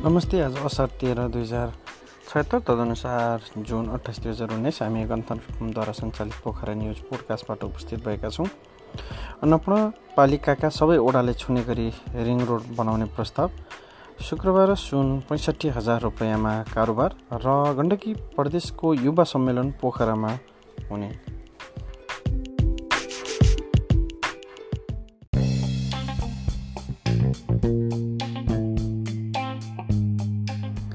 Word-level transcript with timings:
नमस्ते 0.00 0.40
आज 0.40 0.56
असार 0.56 0.86
तेह्र 1.00 1.26
दुई 1.28 1.42
हजार 1.42 1.70
छत्तर 2.28 2.58
तदनुसार 2.68 3.40
जुन 3.68 3.88
अठाइस 3.92 4.18
दुई 4.22 4.30
हजार 4.32 4.52
उन्नाइस 4.54 4.80
हामी 4.82 5.04
गन्तव्यद्वारा 5.06 5.92
सञ्चालित 5.92 6.34
पोखरा 6.44 6.74
न्युज 6.74 6.98
पोडकास्टबाट 7.08 7.64
उपस्थित 7.64 8.04
भएका 8.06 8.28
छौँ। 8.30 8.46
अन्नपूर्ण 9.44 9.90
पालिकाका 10.16 10.68
सबै 10.72 10.96
ओडाले 10.96 11.34
छुने 11.36 11.62
गरी 11.68 11.88
रिङ 12.16 12.40
रोड 12.48 12.62
बनाउने 12.78 13.04
प्रस्ताव। 13.12 13.50
शुक्रबार 14.24 14.74
सुन 14.80 15.20
पैँसठी 15.28 15.68
हजार 15.76 16.00
रुपियाँमा 16.00 16.54
कारोबार 16.72 17.16
र 17.44 17.74
गण्डकी 17.76 18.14
प्रदेशको 18.36 18.94
युवा 19.04 19.24
सम्मेलन 19.28 19.70
पोखरामा 19.82 20.32
हुने। 20.90 21.10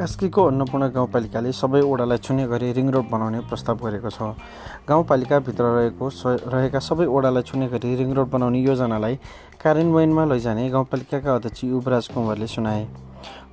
कास्कीको 0.05 0.41
अन्नपूर्ण 0.45 0.87
गाउँपालिकाले 0.93 1.51
सबै 1.51 1.81
ओडालाई 1.81 2.17
छुने 2.21 2.45
गरी 2.45 2.67
रिङ 2.77 2.89
रोड 2.93 3.09
बनाउने 3.09 3.39
प्रस्ताव 3.49 3.77
गरेको 3.81 4.09
छ। 4.13 4.37
गाउँपालिकाभित्र 4.85 5.65
रहेको 5.65 6.05
रहेका 6.45 6.79
सबै 6.79 7.05
ओडालाई 7.09 7.41
छुने 7.41 7.67
गरी 7.73 7.95
रिङ 7.97 8.13
रोड 8.13 8.29
बनाउने 8.29 8.59
योजनालाई 8.61 9.15
कार्यान्वयनमा 9.57 10.25
लैजाने 10.29 10.69
गाउँपालिकाका 10.69 11.35
अध्यक्ष 11.35 11.63
युवराज 11.63 12.07
कुँवरले 12.13 12.47
सुनाए। 12.53 12.85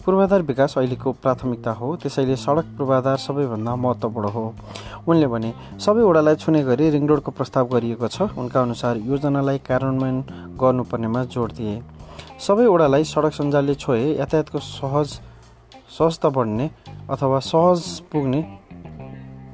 पूर्वाधार 0.05 0.43
विकास 0.45 0.77
अहिलेको 0.77 1.12
प्राथमिकता 1.24 1.73
हो 1.80 1.96
त्यसैले 2.05 2.37
सडक 2.37 2.77
पूर्वाधार 2.77 3.16
सबैभन्दा 3.16 3.73
महत्त्वपूर्ण 3.73 4.29
हो। 4.37 4.45
उनले 5.09 5.27
भने 5.32 5.55
सबै 5.80 6.05
ओडालाई 6.05 6.37
छुने 6.37 6.62
गरी 6.69 6.91
रिङ 6.93 7.09
रोडको 7.09 7.30
प्रस्ताव 7.32 7.65
गरिएको 7.73 8.12
छ 8.12 8.29
उनका 8.37 8.60
अनुसार 8.60 9.01
योजनालाई 9.09 9.59
कार्यान्वयन 9.65 10.21
गर्नुपर्नेमा 10.60 11.24
जोड 11.32 11.52
दिए। 11.57 11.80
सबै 12.45 12.66
ओडालाई 12.69 13.05
सडक 13.09 13.41
सञ्जालले 13.41 13.74
छोए 13.80 14.05
यातायातको 14.21 14.59
सहज 14.60 15.31
सहजता 15.93 16.29
बढ्ने 16.30 16.71
अथवा 17.10 17.38
सहज 17.43 18.01
पुग्ने 18.12 18.45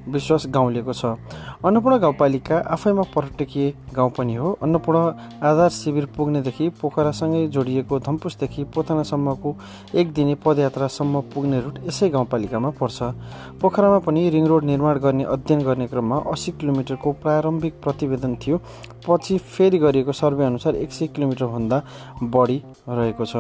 विश्वास 0.09 0.47
गाउँलेको 0.49 0.93
छ। 0.93 1.05
अन्नपूर्ण 1.61 1.97
गाउँपालिका 2.01 2.57
आफैमा 2.73 3.03
पर्यटकीय 3.13 3.73
गाउँ 3.95 4.11
पनि 4.11 4.35
हो। 4.35 4.53
अन्नपूर्ण 4.63 4.99
आधार 5.45 5.69
शिविर 5.69 6.07
पुग्नेदेखि 6.17 6.69
पोखरासँगै 6.81 7.47
जोडिएको 7.53 7.99
धम्पुसदेखि 7.99 8.65
पोथनासम्मको 8.73 9.55
एक 9.95 10.13
दिने 10.13 10.35
पदयात्रासम्म 10.41 11.21
पुग्ने 11.29 11.61
रुट 11.61 11.79
यसै 11.85 12.09
गाउँपालिकामा 12.09 12.71
पर्छ। 12.81 12.99
पोखरामा 13.61 13.99
पनि 14.01 14.29
रिङ 14.31 14.47
रोड 14.47 14.65
निर्माण 14.65 14.99
गर्ने 14.99 15.25
अध्ययन 15.27 15.61
गर्ने 15.63 15.87
क्रममा 15.87 16.25
अस्सी 16.33 16.53
किलोमिटरको 16.57 17.13
प्रारम्भिक 17.13 17.81
प्रतिवेदन 17.85 18.37
थियो। 18.37 18.61
पछि 19.05 19.39
फेरि 19.39 19.79
गरिएको 19.79 20.13
सर्वे 20.15 20.45
अनुसार 20.47 20.77
एक 20.77 20.93
सय 20.93 21.07
किलोमिटरभन्दा 21.13 21.83
बढी 22.25 22.63
रहेको 22.89 23.25
छ। 23.27 23.37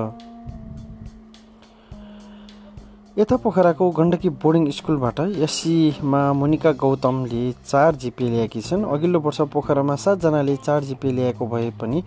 यता 3.18 3.36
पोखराको 3.42 3.88
गण्डकी 3.90 4.28
बोर्डिङ 4.42 4.70
स्कुलबाट 4.70 5.20
एससीमा 5.42 6.20
मोनिका 6.32 6.70
गौतमले 6.78 7.40
चार 7.62 7.94
जिपे 7.96 8.28
ल्याएकी 8.30 8.60
छन्। 8.60 8.84
अघिल्लो 8.86 9.20
वर्ष 9.20 9.40
पोखरामा 9.50 9.96
सातजनाले 9.96 10.54
चार 10.58 10.84
जिपे 10.84 11.12
ल्याएको 11.12 11.46
भए 11.46 11.70
पनि 11.80 12.02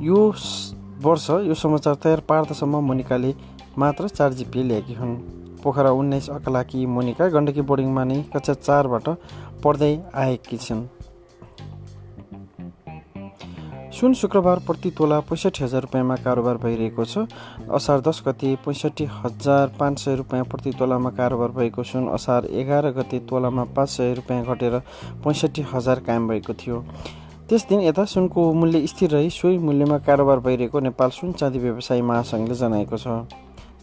यो 0.00 0.22
वर्ष 1.04 1.28
यो 1.44 1.54
समाचार 1.54 1.94
तयार 2.04 2.20
पार्दासम्म 2.28 2.80
मोनिकाले 2.86 3.34
मात्र 3.78 4.08
चार 4.08 4.32
जिपे 4.32 4.62
ल्याएकी 4.62 4.94
हुन्। 4.94 5.14
पोखरा 5.62 5.90
उन्नाइस 5.92 6.30
अकलाकी 6.30 6.86
मोनिका 6.88 7.28
गण्डकी 7.36 7.60
बोर्डिङमा 7.68 8.04
नै 8.04 8.22
कक्षा 8.34 8.54
चारबाट 8.56 9.08
पढ्दै 9.60 9.96
आएकी 10.16 10.56
छिन्। 10.58 10.86
सुन 13.96 14.14
शुक्रबार 14.14 14.58
प्रति 14.60 14.90
तोला 14.90 15.18
पैँसठी 15.20 15.62
हजार 15.64 15.80
रुपियाँमा 15.82 16.16
कारोबार 16.20 16.56
भइरहेको 16.60 17.04
छ 17.04 17.18
असार 17.74 18.00
दस 18.04 18.20
गते 18.26 18.54
पैँसठी 18.64 19.04
हजार 19.14 19.68
पाँच 19.78 19.98
सय 19.98 20.14
रुपियाँ 20.16 20.44
प्रति 20.44 20.70
तोलामा 20.78 21.10
कारोबार 21.10 21.50
भएको 21.50 21.82
सुन 21.82 22.08
असार 22.08 22.44
एघार 22.60 22.90
गते 22.92 23.18
तोलामा 23.24 23.64
पाँच 23.76 23.88
सय 23.88 24.12
रुपियाँ 24.14 24.44
घटेर 24.44 24.78
पैँसठी 25.24 25.62
हजार 25.72 26.00
कायम 26.06 26.28
भएको 26.28 26.54
थियो। 26.54 26.84
त्यस 27.48 27.66
दिन 27.68 27.80
यता 27.80 28.04
सुनको 28.04 28.52
मूल्य 28.52 28.86
स्थिर 28.86 29.10
रही 29.10 29.30
सोही 29.32 29.58
मूल्यमा 29.58 29.98
कारोबार 30.04 30.40
भइरहेको 30.44 30.80
नेपाल 30.80 31.10
सुन 31.10 31.32
चाँदी 31.32 31.58
व्यवसायी 31.58 32.02
महासङ्घले 32.02 32.54
जनाएको 32.54 32.96
छ। 32.96 33.06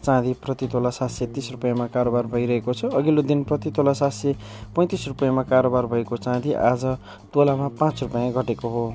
चाँदी 0.04 0.32
प्रति 0.44 0.68
तोला 0.68 0.90
सात 0.90 1.10
सय 1.10 1.26
तिस 1.34 1.50
रुपियाँमा 1.52 1.86
कारोबार 1.90 2.26
भइरहेको 2.30 2.72
छ 2.72 2.92
अघिल्लो 2.94 3.22
दिन 3.24 3.42
प्रति 3.44 3.70
तोला 3.70 3.92
सात 3.92 4.12
सय 4.12 4.36
पैँतिस 4.76 5.08
रुपियाँमा 5.08 5.42
कारोबार 5.50 5.86
भएको 5.90 6.16
चाँदी 6.18 6.52
आज 6.62 6.84
तोलामा 7.34 7.68
पाँच 7.80 8.02
रुपियाँ 8.02 8.32
घटेको 8.32 8.68
हो। 8.68 8.86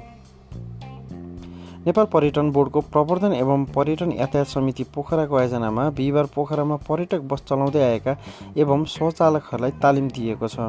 नेपाल 1.80 2.06
पर्यटन 2.06 2.50
बोर्डको 2.52 2.80
प्रवर्धन 2.92 3.34
एवं 3.34 3.64
पर्यटन 3.72 4.12
यातायात 4.12 4.48
समिति 4.50 4.84
पोखराको 4.96 5.36
आयोजनामा 5.36 5.90
बिहिबार 5.96 6.26
पोखरामा 6.36 6.76
पर्यटक 6.84 7.22
बस 7.24 7.44
चलाउँदै 7.50 7.82
आएका 7.82 8.16
एवं 8.58 8.84
स्वचालकहरूलाई 8.90 9.72
तालिम 9.80 10.08
दिएको 10.10 10.48
छ। 10.48 10.60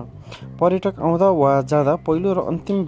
पर्यटक 0.61 1.01
आउँदा 1.01 1.31
वा 1.33 1.61
जाँदा 1.63 1.95
पहिलो 2.07 2.33
र 2.33 2.47
अन्तिम 2.47 2.87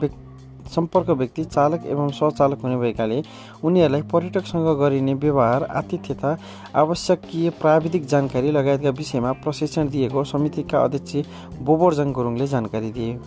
सम्पर्क 0.70 1.08
व्यक्ति 1.10 1.44
चालक 1.44 1.86
एवं 1.86 2.08
स्वचालक 2.14 2.62
हुने 2.62 2.76
भएकाले 2.78 3.22
उनीहरूलाई 3.64 4.02
पर्यटकसँग 4.06 4.68
गरिने 4.78 5.14
व्यवहार 5.16 5.62
आतिथ्यता 5.72 6.36
आवश्यकीय 6.78 7.50
प्राविधिक 7.58 8.06
जानकारी 8.06 8.50
लगायतका 8.50 8.90
विषयमा 8.94 9.32
प्रशिक्षण 9.42 9.88
दिएको 9.88 10.24
समितिका 10.24 10.78
अध्यक्ष 10.78 11.16
बोबरजङ 11.60 12.12
गुरुङले 12.12 12.46
जानकारी 12.46 12.90
दिए। 12.92 13.18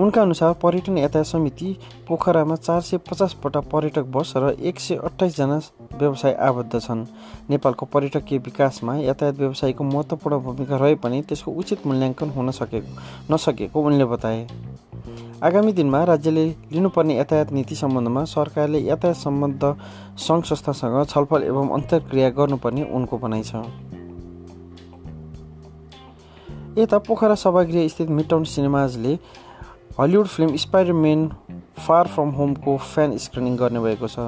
उनका 0.00 0.22
अनुसार 0.22 0.52
पर्यटन 0.62 0.98
यातायात 0.98 1.26
समिति 1.26 1.76
पोखरामा 2.08 2.54
चार 2.56 2.80
सय 2.80 2.96
पचासवटा 3.10 3.60
पर्यटक 3.72 4.04
बस 4.08 4.32
र 4.36 4.54
एक 4.60 4.80
सय 4.80 4.96
अठाइसजना 4.96 5.60
व्यवसाय 5.98 6.32
आबद्ध 6.40 6.80
छन्। 6.80 7.04
नेपालको 7.50 7.86
पर्यटकीय 7.86 8.38
विकासमा 8.38 8.96
यातायात 8.96 9.38
व्यवसायको 9.38 9.84
महत्त्वपूर्ण 9.84 10.38
भूमिका 10.44 10.76
रहे 10.76 10.94
पनि 10.94 11.20
त्यसको 11.28 11.52
उचित 11.52 11.86
मूल्याङ्कन 11.86 12.30
हुन 12.30 12.50
सकेको 12.50 13.34
नसकेको 13.34 13.82
उनले 13.82 14.04
बताए। 14.04 14.46
आगामी 15.44 15.72
दिनमा 15.72 16.02
राज्यले 16.04 16.46
लिनुपर्ने 16.72 17.16
यातायात 17.16 17.52
नीति 17.52 17.74
सम्बन्धमा 17.74 18.24
सरकारले 18.24 18.78
यातायात 18.80 19.16
सम्बद्ध 19.16 19.76
सङ्घ 20.18 20.44
संस्थासँग 20.44 21.04
छलफल 21.06 21.42
एवं 21.42 21.68
अन्तर्क्रिया 21.68 22.30
गर्नुपर्ने 22.30 22.82
उनको 22.90 23.18
भनाइ 23.18 23.42
छ। 23.42 23.64
यता 26.78 26.98
पोखरा 26.98 27.34
सभागृह 27.34 27.88
स्थित 27.88 28.08
मिटाउन 28.08 28.44
सिनेमाजले 28.48 29.18
Hollywood 29.98 30.26
film 30.26 30.56
Spiderman 30.56 31.26
far 31.78 32.06
from 32.08 32.28
होमको 32.30 32.76
fan 32.76 33.16
screening 33.18 33.56
गर्ने 33.56 33.80
भएको 33.80 34.08
छ। 34.08 34.20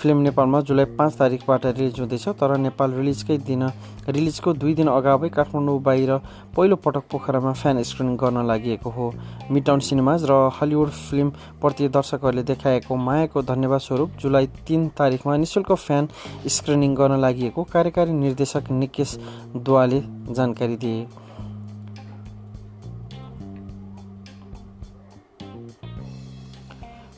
फिल्म 0.00 0.18
नेपालमा 0.18 0.60
जुलाई 0.60 0.84
पाँच 0.96 1.16
तारिकबाट 1.16 1.66
रिलिज 1.66 2.00
हुँदैछ 2.00 2.28
तर 2.40 2.56
नेपाल 2.58 2.92
रिलिजकै 2.92 3.36
दिन 3.44 3.62
रिलिजको 4.08 4.52
दुई 4.54 4.74
दिन 4.74 4.88
अगावै 4.88 5.28
काठमाडौँ 5.28 5.78
बाहिर 5.82 6.16
पहिलो 6.56 6.76
पटक 6.78 7.04
पोखरामा 7.12 7.52
फ्यान 7.52 7.82
स्क्रिनिङ 7.82 8.16
गर्न 8.16 8.46
लागि 8.46 8.78
हो। 8.86 9.12
मिटाउन 9.50 9.80
सिनेमाज 9.80 10.24
र 10.30 10.50
हलिउड 10.56 10.88
फिल्मप्रति 10.90 11.88
दर्शकहरूले 11.92 12.42
देखाएको 12.48 12.96
मायाको 12.98 13.42
धन्यवाद 13.44 13.80
स्वरूप 13.80 14.10
जुलाई 14.22 14.46
तिन 14.66 14.88
तारिकमा 14.98 15.36
निशुल्क 15.36 15.72
फ्यान 15.78 16.08
स्क्रिनिङ 16.48 16.94
गर्न 16.94 17.20
लागि 17.20 17.52
कार्यकारी 17.58 18.12
निर्देशक 18.16 18.70
निकेश 18.72 19.18
दुवाले 19.56 20.00
जानकारी 20.32 20.76
दिए। 20.76 21.06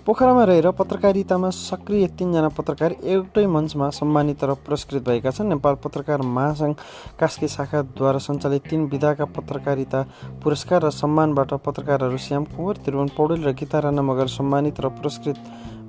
पोखरामा 0.07 0.43
रहेर 0.45 0.71
पत्रकारितामा 0.71 1.49
सक्रिय 1.51 2.07
तिनजना 2.13 2.49
पत्रकार 2.53 2.93
एउटै 3.05 3.45
मञ्चमा 3.47 3.89
सम्मानित 3.91 4.43
र 4.45 4.55
पुरस्कृत 4.61 5.03
भएका 5.03 5.31
छन्। 5.31 5.49
नेपाल 5.49 5.75
पत्रकार 5.81 6.23
महासङ्घ 6.29 6.75
कास्की 7.17 7.49
शाखाद्वारा 7.49 8.19
सञ्चालित 8.21 8.69
तीन 8.69 8.85
विधाका 8.93 9.25
पत्रकारिता 9.33 10.03
पुरस्कार 10.45 10.85
र 10.85 10.91
सम्मानबाट 10.93 11.55
पत्रकारहरू 11.65 12.19
श्याम 12.21 12.45
कुँवर 12.53 12.77
त्रिभुवन 12.85 13.09
पौडेल 13.17 13.45
र 13.49 13.53
गीता 13.57 13.79
राणा 13.81 14.03
मगर 14.03 14.29
सम्मानित 14.29 14.81
र 14.81 14.93
पुरस्कृत 14.93 15.41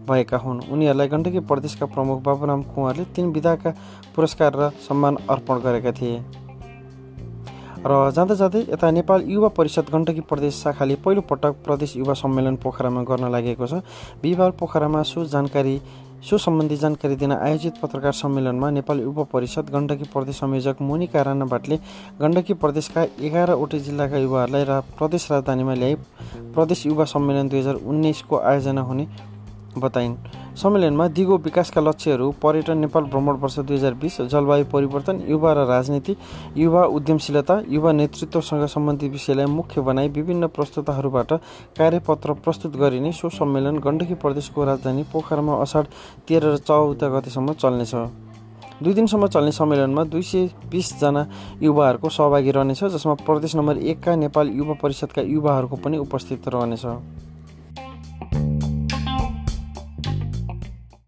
भएका 0.07 0.37
हुन्। 0.37 0.63
उनीहरूलाई 0.71 1.07
गण्डकी 1.11 1.39
प्रदेशका 1.51 1.85
प्रमुख 1.91 2.23
बाबुराम 2.23 2.63
कुँवरले 2.71 3.05
तीन 3.11 3.35
विधाका 3.35 3.75
पुरस्कार 4.15 4.51
र 4.55 4.71
सम्मान 4.87 5.17
अर्पण 5.27 5.59
गरेका 5.59 5.91
थिए। 5.91 6.44
र 7.85 8.11
जाँदा 8.11 8.35
जाँदै 8.35 8.59
यता 8.65 8.89
नेपाल 8.91 9.23
युवा 9.29 9.47
परिषद 9.53 9.89
गण्डकी 9.93 10.21
प्रदेश 10.25 10.53
शाखाले 10.57 10.95
पहिलो 11.05 11.21
पटक 11.21 11.53
प्रदेश 11.65 11.95
युवा 11.97 12.13
सम्मेलन 12.17 12.55
पोखरामा 12.57 13.01
गर्न 13.05 13.29
लागेको 13.29 13.65
छ। 13.67 13.85
बिहिबार 14.21 14.51
पोखरामा 14.57 15.01
सो 15.05 15.25
जानकारी 15.29 15.75
सो 16.25 16.37
सम्बन्धी 16.41 16.75
जानकारी 16.75 17.15
दिन 17.15 17.31
आयोजित 17.31 17.77
पत्रकार 17.77 18.13
सम्मेलनमा 18.17 18.69
नेपाल 18.71 18.99
युवा 18.99 19.23
परिषद 19.29 19.69
गण्डकी 19.69 20.09
प्रदेश 20.09 20.35
संयोजक 20.35 20.81
मोनिका 20.81 21.21
राणा 21.21 21.45
भाटले 21.45 21.77
गण्डकी 22.21 22.53
प्रदेशका 22.57 23.05
एघारवटै 23.21 23.79
जिल्लाका 23.79 24.17
युवाहरूलाई 24.17 24.63
र 24.65 24.79
प्रदेश 24.97 25.27
राजधानीमा 25.31 25.73
ल्याई 25.73 25.95
प्रदेश 26.57 26.85
युवा 26.85 27.05
सम्मेलन 27.05 27.49
दुई 27.49 27.59
हजार 27.59 27.75
उन्नाइसको 27.85 28.35
आयोजना 28.41 28.81
हुने 28.81 29.07
बताइन्। 29.77 30.17
सम्मेलनमा 30.55 31.07
दिगो 31.11 31.37
विकासका 31.37 31.81
लक्ष्यहरू 31.81 32.29
पर्यटन 32.43 32.77
नेपाल 32.77 33.03
भ्रमण 33.03 33.35
वर्ष 33.39 33.57
दुई 33.59 33.75
हजार 33.77 33.93
बिस 33.93 34.19
जलवायु 34.23 34.65
परिवर्तन 34.65 35.19
युवा 35.27 35.51
र 35.53 35.65
राजनीति 35.67 36.15
युवा 36.57 36.83
उद्यमशीलता 36.95 37.55
युवा 37.69 37.91
नेतृत्वसँग 37.91 38.65
सम्बन्धित 38.65 39.11
विषयलाई 39.11 39.45
मुख्य 39.51 39.81
बनाई 39.81 40.07
विभिन्न 40.09 40.47
प्रस्तुताहरूबाट 40.55 41.33
कार्यपत्र 41.77 42.33
प्रस्तुत 42.39 42.75
गरिने 42.77 43.11
सो 43.11 43.29
सम्मेलन 43.29 43.79
गण्डकी 43.83 44.13
प्रदेशको 44.15 44.63
राजधानी 44.63 45.03
पोखरामा 45.11 45.59
असाढ 45.61 45.85
तेह्र 46.27 46.45
र 46.47 46.57
चौध 46.57 47.03
गतेसम्म 47.03 47.53
चल्नेछ। 47.55 47.93
दुई 48.83 48.93
दिनसम्म 48.93 49.27
चल्ने 49.27 49.51
सम्मेलनमा 49.51 50.03
दुई 50.05 50.21
सय 50.23 50.47
बिसजना 50.71 51.27
युवाहरूको 51.61 52.09
सहभागी 52.09 52.51
रहनेछ 52.51 52.83
जसमा 52.95 53.13
प्रदेश 53.27 53.55
नम्बर 53.55 53.77
एकका 53.91 54.15
नेपाल 54.15 54.49
युवा 54.55 54.73
परिषदका 54.81 55.21
युवाहरूको 55.21 55.75
पनि 55.83 55.97
उपस्थित 55.97 56.47
रहनेछ। 56.47 56.85